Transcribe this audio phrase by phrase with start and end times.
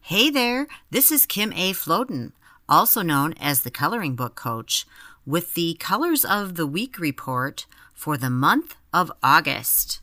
[0.00, 1.72] Hey there, this is Kim A.
[1.72, 2.32] Floden,
[2.66, 4.86] also known as the Coloring Book Coach,
[5.26, 10.00] with the Colors of the Week report for the month of August.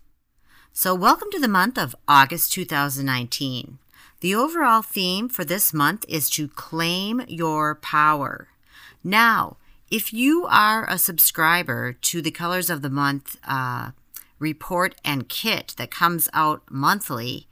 [0.71, 3.79] So, welcome to the month of August 2019.
[4.19, 8.49] The overall theme for this month is to claim your power.
[9.03, 9.57] Now,
[9.89, 13.91] if you are a subscriber to the Colors of the Month uh,
[14.37, 17.47] report and kit that comes out monthly,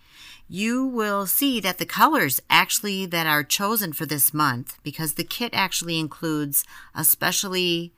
[0.54, 5.24] you will see that the colors actually that are chosen for this month, because the
[5.24, 7.92] kit actually includes a specially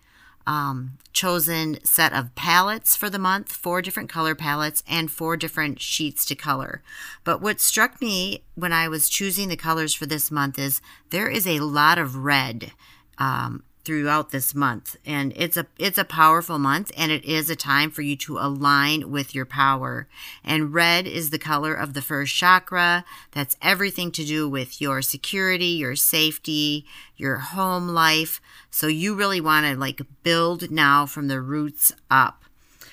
[0.47, 5.81] um, chosen set of palettes for the month, four different color palettes, and four different
[5.81, 6.81] sheets to color.
[7.25, 10.79] But what struck me when I was choosing the colors for this month is
[11.09, 12.71] there is a lot of red
[13.17, 14.97] um, throughout this month.
[15.05, 18.37] And it's a it's a powerful month and it is a time for you to
[18.37, 20.07] align with your power.
[20.43, 23.05] And red is the color of the first chakra.
[23.31, 28.41] That's everything to do with your security your safety your home life.
[28.69, 32.43] So you really want to like build now from the roots up.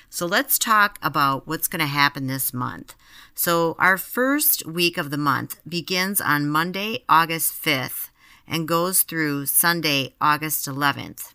[0.09, 2.93] So let's talk about what's going to happen this month.
[3.33, 8.09] So our first week of the month begins on monday august 5th
[8.47, 11.33] and goes through Sunday, August 11th.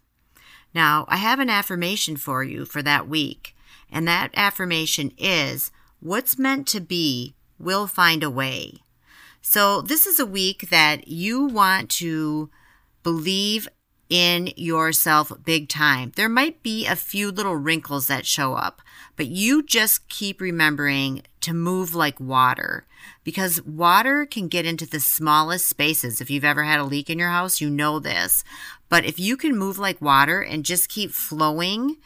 [0.75, 3.57] Now, I have an affirmation for you for that week,
[3.91, 5.71] and that affirmation is
[6.01, 8.75] what's meant to be will find a way.
[9.41, 12.51] So, this is a week that you want to
[13.03, 13.69] believe
[14.09, 16.13] in yourself big time.
[16.17, 18.83] There might be a few little wrinkles that show up,
[19.17, 22.87] but you just keep remembering to move like water
[23.25, 26.21] because water can get into the smallest spaces.
[26.21, 28.45] If you've ever had a leak in your house, you know this.
[28.89, 31.97] But if you can move like water and just keep flowing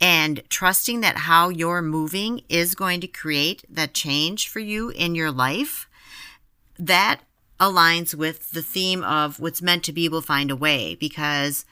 [0.00, 5.14] and trusting that how you're moving is going to create that change for you in
[5.14, 5.88] your life,
[6.78, 7.20] that
[7.58, 11.64] aligns with the theme of what's meant to be will find a way because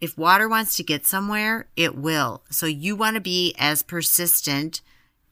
[0.00, 2.42] if water wants to get somewhere, it will.
[2.50, 4.80] So you want to be as persistent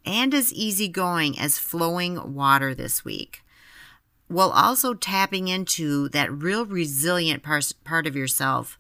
[0.04, 3.42] and as easygoing as flowing water this week,
[4.28, 8.78] while also tapping into that real resilient part, of yourself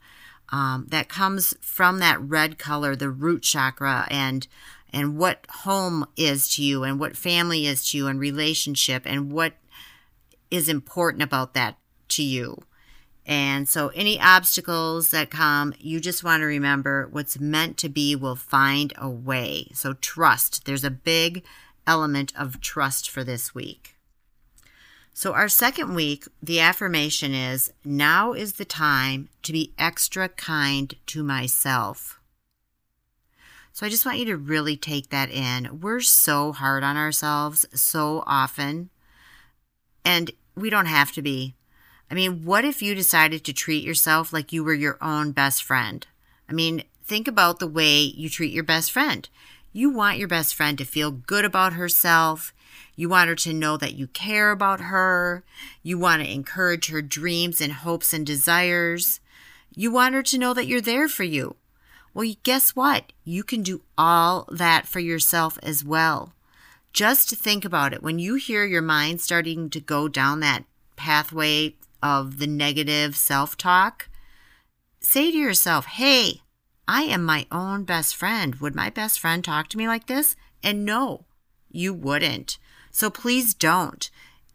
[0.50, 4.46] um, that comes from that red color, the root chakra, and
[4.94, 9.32] and what home is to you, and what family is to you, and relationship, and
[9.32, 9.54] what
[10.50, 11.76] is important about that
[12.08, 12.58] to you.
[13.24, 18.16] And so, any obstacles that come, you just want to remember what's meant to be
[18.16, 19.68] will find a way.
[19.74, 20.64] So, trust.
[20.64, 21.44] There's a big
[21.86, 23.96] element of trust for this week.
[25.14, 30.92] So, our second week, the affirmation is now is the time to be extra kind
[31.06, 32.18] to myself.
[33.72, 35.80] So, I just want you to really take that in.
[35.80, 38.90] We're so hard on ourselves so often,
[40.04, 41.54] and we don't have to be.
[42.12, 45.64] I mean, what if you decided to treat yourself like you were your own best
[45.64, 46.06] friend?
[46.46, 49.26] I mean, think about the way you treat your best friend.
[49.72, 52.52] You want your best friend to feel good about herself.
[52.96, 55.42] You want her to know that you care about her.
[55.82, 59.20] You want to encourage her dreams and hopes and desires.
[59.74, 61.56] You want her to know that you're there for you.
[62.12, 63.14] Well, guess what?
[63.24, 66.34] You can do all that for yourself as well.
[66.92, 68.02] Just think about it.
[68.02, 70.64] When you hear your mind starting to go down that
[70.94, 74.08] pathway of the negative self talk,
[75.00, 76.42] say to yourself, hey,
[76.88, 78.56] I am my own best friend.
[78.56, 80.36] Would my best friend talk to me like this?
[80.62, 81.24] And no,
[81.70, 82.58] you wouldn't.
[82.90, 84.10] So please don't.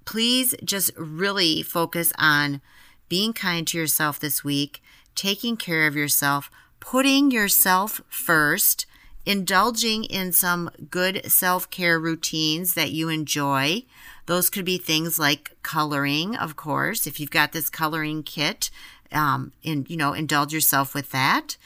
[0.05, 2.61] Please just really focus on
[3.09, 4.81] being kind to yourself this week,
[5.15, 8.85] taking care of yourself, putting yourself first,
[9.27, 13.83] indulging in some good self care routines that you enjoy.
[14.25, 17.05] Those could be things like coloring, of course.
[17.05, 18.71] If you've got this coloring kit,
[19.11, 21.57] um, and you know, indulge yourself with that.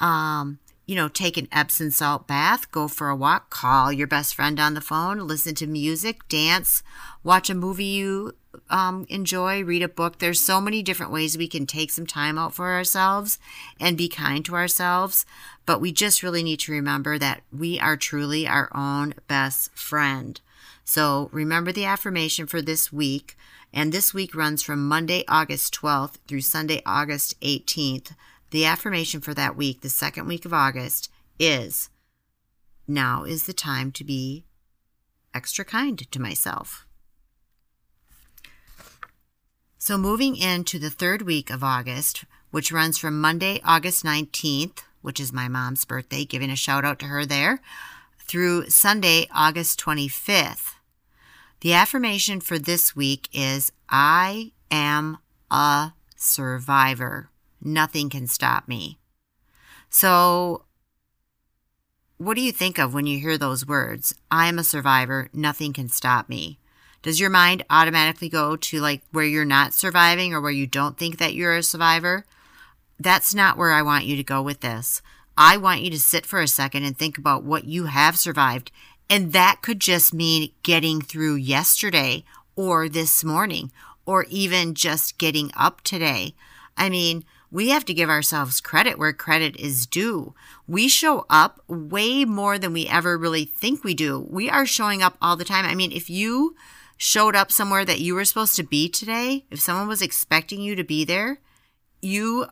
[0.00, 4.34] Um, you know, take an Epsom salt bath, go for a walk, call your best
[4.34, 6.82] friend on the phone, listen to music, dance,
[7.22, 8.34] watch a movie you
[8.70, 10.18] um, enjoy, read a book.
[10.18, 13.38] There's so many different ways we can take some time out for ourselves
[13.80, 15.24] and be kind to ourselves.
[15.66, 20.40] But we just really need to remember that we are truly our own best friend.
[20.84, 23.36] So remember the affirmation for this week.
[23.72, 28.12] And this week runs from Monday, August 12th through Sunday, August 18th.
[28.50, 31.90] The affirmation for that week, the second week of August, is
[32.86, 34.46] now is the time to be
[35.34, 36.87] extra kind to myself.
[39.88, 45.18] So, moving into the third week of August, which runs from Monday, August 19th, which
[45.18, 47.62] is my mom's birthday, giving a shout out to her there,
[48.18, 50.74] through Sunday, August 25th.
[51.62, 55.20] The affirmation for this week is I am
[55.50, 57.30] a survivor.
[57.62, 58.98] Nothing can stop me.
[59.88, 60.66] So,
[62.18, 64.14] what do you think of when you hear those words?
[64.30, 65.30] I am a survivor.
[65.32, 66.58] Nothing can stop me.
[67.02, 70.96] Does your mind automatically go to like where you're not surviving or where you don't
[70.96, 72.24] think that you're a survivor?
[72.98, 75.00] That's not where I want you to go with this.
[75.36, 78.72] I want you to sit for a second and think about what you have survived.
[79.08, 82.24] And that could just mean getting through yesterday
[82.56, 83.70] or this morning
[84.04, 86.34] or even just getting up today.
[86.76, 90.34] I mean, we have to give ourselves credit where credit is due.
[90.66, 94.26] We show up way more than we ever really think we do.
[94.28, 95.64] We are showing up all the time.
[95.64, 96.56] I mean, if you
[96.98, 100.74] showed up somewhere that you were supposed to be today, if someone was expecting you
[100.74, 101.38] to be there,
[102.02, 102.46] you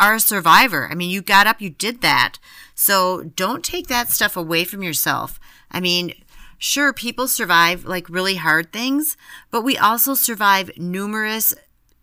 [0.00, 0.88] are a survivor.
[0.90, 2.38] I mean, you got up, you did that.
[2.74, 5.38] So don't take that stuff away from yourself.
[5.70, 6.14] I mean,
[6.58, 9.16] sure, people survive like really hard things,
[9.50, 11.54] but we also survive numerous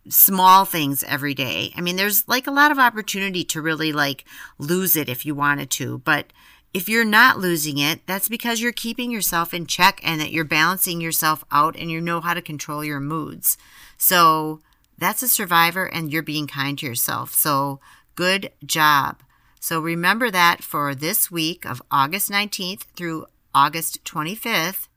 [0.08, 1.72] small things every day.
[1.76, 4.24] I mean, there's like a lot of opportunity to really like
[4.58, 6.32] lose it if you wanted to, but
[6.72, 10.44] if you're not losing it, that's because you're keeping yourself in check and that you're
[10.44, 13.58] balancing yourself out and you know how to control your moods.
[13.96, 14.60] So
[14.96, 17.34] that's a survivor and you're being kind to yourself.
[17.34, 17.80] So
[18.14, 19.22] good job.
[19.58, 24.88] So remember that for this week of August 19th through August 25th,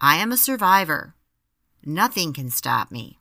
[0.00, 1.14] I am a survivor.
[1.84, 3.18] Nothing can stop me.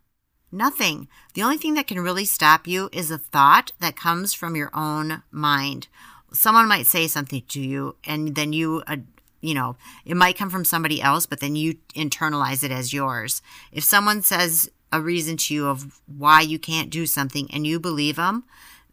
[0.51, 1.07] Nothing.
[1.33, 4.69] The only thing that can really stop you is a thought that comes from your
[4.73, 5.87] own mind.
[6.33, 8.97] Someone might say something to you, and then you, uh,
[9.41, 9.75] you know,
[10.05, 13.41] it might come from somebody else, but then you internalize it as yours.
[13.71, 17.79] If someone says a reason to you of why you can't do something and you
[17.79, 18.43] believe them,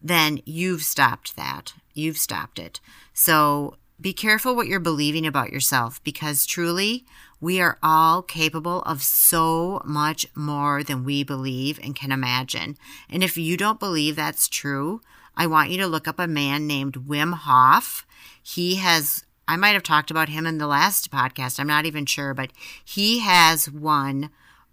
[0.00, 1.74] then you've stopped that.
[1.92, 2.80] You've stopped it.
[3.12, 7.04] So be careful what you're believing about yourself because truly,
[7.40, 12.76] we are all capable of so much more than we believe and can imagine.
[13.08, 15.00] And if you don't believe that's true,
[15.36, 18.04] I want you to look up a man named Wim Hof.
[18.42, 21.60] He has, I might have talked about him in the last podcast.
[21.60, 22.50] I'm not even sure, but
[22.84, 24.30] he has won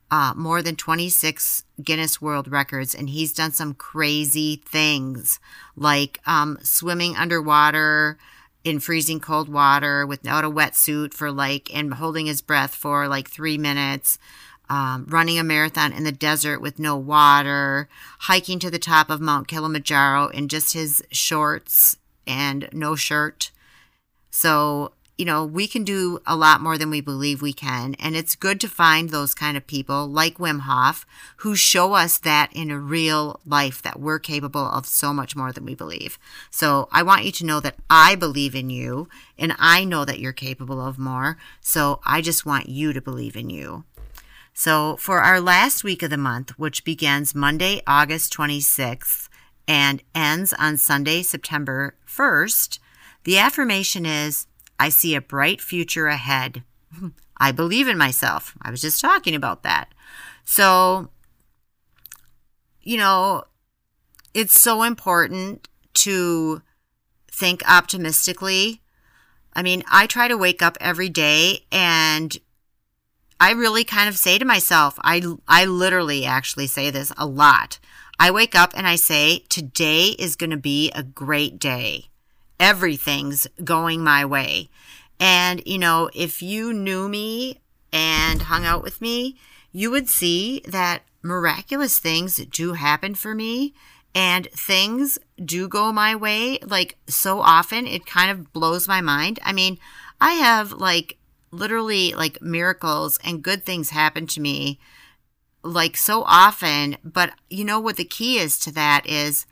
[0.09, 5.39] uh, more than 26 Guinness World Records, and he's done some crazy things
[5.75, 8.17] like um, swimming underwater
[8.65, 13.29] in freezing cold water without a wetsuit for like and holding his breath for like
[13.29, 14.17] three minutes
[14.69, 17.87] um, running a marathon in the desert with no water
[18.21, 23.51] hiking to the top of mount kilimanjaro in just his shorts and no shirt.
[24.31, 27.95] So you know, we can do a lot more than we believe we can.
[27.99, 31.05] And it's good to find those kind of people like Wim Hof
[31.37, 35.53] who show us that in a real life that we're capable of so much more
[35.53, 36.19] than we believe.
[36.51, 39.07] So I want you to know that I believe in you
[39.37, 41.37] and I know that you're capable of more.
[41.61, 43.85] So I just want you to believe in you.
[44.53, 49.27] So for our last week of the month, which begins Monday, August 26th
[49.67, 52.79] and ends on Sunday, September 1st,
[53.23, 54.47] the affirmation is,
[54.79, 56.63] I see a bright future ahead.
[57.37, 58.55] I believe in myself.
[58.61, 59.93] I was just talking about that.
[60.43, 61.09] So,
[62.81, 63.43] you know,
[64.33, 66.61] it's so important to
[67.31, 68.81] think optimistically.
[69.53, 72.37] I mean, I try to wake up every day and
[73.39, 77.79] I really kind of say to myself, I, I literally actually say this a lot.
[78.17, 82.07] I wake up and I say, today is going to be a great day
[82.59, 84.69] everything's going my way.
[85.19, 89.37] And, you know, if you knew me and hung out with me,
[89.71, 93.73] you would see that miraculous things do happen for me
[94.13, 96.59] and things do go my way.
[96.59, 99.39] Like so often, it kind of blows my mind.
[99.43, 99.77] I mean,
[100.21, 101.17] I have like
[101.51, 104.79] literally like miracles and good things happen to me
[105.63, 106.97] like so often.
[107.03, 109.45] But you know what the key is to that is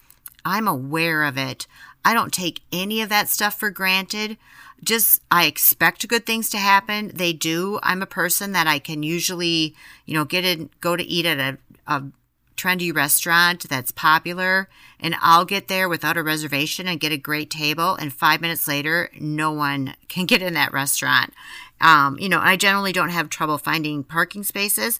[0.45, 1.67] I'm aware of it.
[2.05, 4.37] I don't take any of that stuff for granted.
[4.83, 7.11] Just, I expect good things to happen.
[7.13, 7.79] They do.
[7.83, 11.39] I'm a person that I can usually, you know, get in, go to eat at
[11.39, 11.57] a,
[11.87, 12.03] a
[12.57, 14.69] trendy restaurant that's popular
[14.99, 17.95] and I'll get there without a reservation and get a great table.
[17.95, 21.33] And five minutes later, no one can get in that restaurant.
[21.81, 24.99] Um, you know, I generally don't have trouble finding parking spaces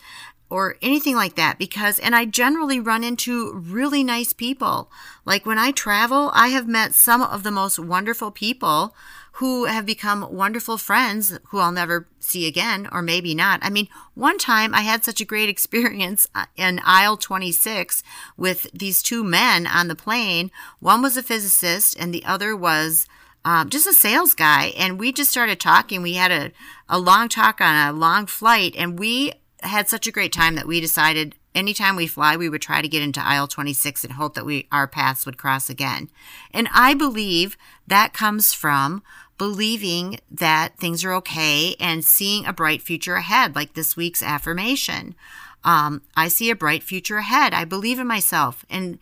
[0.54, 4.92] or anything like that because, and I generally run into really nice people.
[5.26, 8.96] Like when I travel, I have met some of the most wonderful people
[9.38, 13.62] who have become wonderful friends who I'll never see again, or maybe not.
[13.64, 18.04] I mean, one time I had such a great experience uh, in aisle 26
[18.38, 20.52] with these two men on the plane.
[20.80, 23.08] One was a physicist and the other was
[23.44, 24.66] um, just a sales guy.
[24.78, 26.04] And we just started talking.
[26.04, 26.52] We had a,
[26.88, 29.34] a long talk on a long flight and we
[29.64, 32.88] had such a great time that we decided anytime we fly, we would try to
[32.88, 36.10] get into aisle 26 and hope that we our paths would cross again.
[36.52, 39.04] And I believe that comes from
[39.38, 45.16] believing that things are okay and seeing a bright future ahead, like this week's affirmation.
[45.64, 47.54] Um, I see a bright future ahead.
[47.54, 48.66] I believe in myself.
[48.70, 49.00] And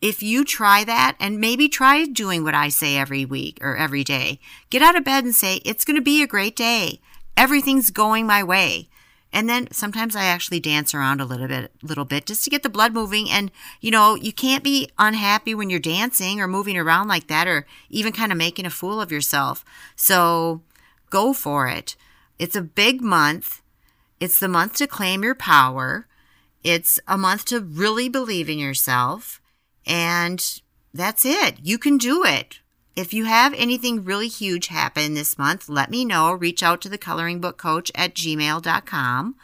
[0.00, 4.04] if you try that and maybe try doing what I say every week or every
[4.04, 4.38] day,
[4.70, 7.00] get out of bed and say, it's going to be a great day.
[7.36, 8.89] Everything's going my way.
[9.32, 12.62] And then sometimes I actually dance around a little bit, little bit just to get
[12.62, 13.30] the blood moving.
[13.30, 17.46] And, you know, you can't be unhappy when you're dancing or moving around like that
[17.46, 19.64] or even kind of making a fool of yourself.
[19.94, 20.62] So
[21.10, 21.96] go for it.
[22.38, 23.62] It's a big month.
[24.18, 26.06] It's the month to claim your power.
[26.64, 29.40] It's a month to really believe in yourself.
[29.86, 30.60] And
[30.92, 31.56] that's it.
[31.62, 32.60] You can do it.
[32.96, 36.32] If you have anything really huge happen this month, let me know.
[36.32, 39.36] Reach out to the coloring book coach at gmail.com.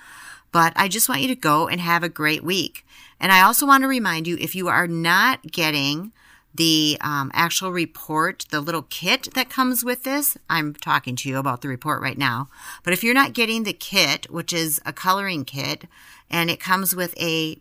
[0.53, 2.85] But I just want you to go and have a great week.
[3.21, 6.13] And I also want to remind you if you are not getting
[6.55, 11.39] the um, actual report, the little kit that comes with this, I'm talking to you
[11.39, 12.49] about the report right now.
[12.83, 15.85] But if you're not getting the kit, which is a coloring kit,
[16.31, 17.59] and it comes with a,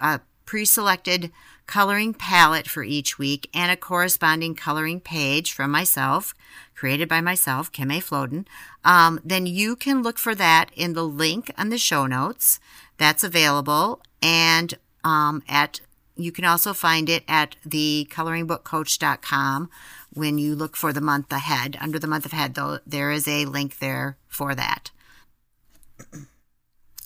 [0.00, 1.30] a pre selected
[1.66, 6.34] coloring palette for each week and a corresponding coloring page from myself,
[6.74, 8.00] created by myself, Kim A.
[8.00, 8.46] Floden,
[8.84, 12.60] um, then you can look for that in the link on the show notes.
[12.98, 14.00] That's available.
[14.20, 15.80] And um, at
[16.14, 19.70] you can also find it at the coloringbookcoach.com
[20.12, 21.76] when you look for the month ahead.
[21.80, 24.90] Under the month ahead, though, there is a link there for that.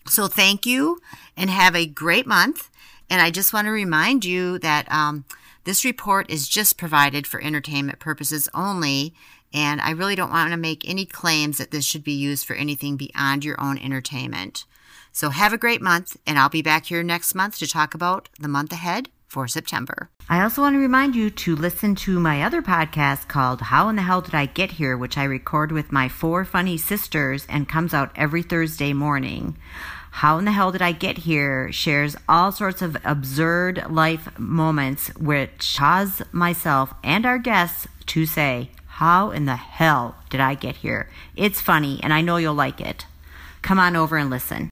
[0.09, 1.01] So thank you
[1.37, 2.69] and have a great month.
[3.09, 5.25] And I just want to remind you that um,
[5.65, 9.15] this report is just provided for entertainment purposes only.
[9.55, 12.55] And I really don't want to make any claims that this should be used for
[12.55, 14.65] anything beyond your own entertainment.
[15.13, 18.29] So have a great month, and I'll be back here next month to talk about
[18.39, 20.11] the month ahead for September.
[20.29, 23.97] I also want to remind you to listen to my other podcast called How in
[23.97, 27.69] the Hell Did I Get Here, which I record with my four funny sisters and
[27.69, 29.57] comes out every Thursday morning.
[30.21, 35.15] How in the Hell Did I Get Here shares all sorts of absurd life moments
[35.17, 40.77] which cause myself and our guests to say, How in the hell did I get
[40.77, 41.11] here?
[41.37, 43.05] It's funny and I know you'll like it.
[43.61, 44.65] Come on over and listen.